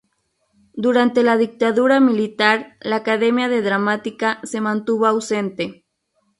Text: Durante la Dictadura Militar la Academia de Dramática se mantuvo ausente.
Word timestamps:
Durante 0.73 1.21
la 1.21 1.37
Dictadura 1.37 1.99
Militar 1.99 2.75
la 2.79 2.95
Academia 2.95 3.49
de 3.49 3.61
Dramática 3.61 4.39
se 4.41 4.59
mantuvo 4.59 5.05
ausente. 5.05 5.85